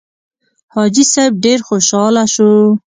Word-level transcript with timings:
حاجي 0.73 1.03
صیب 1.13 1.33
ډېر 1.43 1.59
خوشاله 1.67 2.23
شو. 2.33 2.49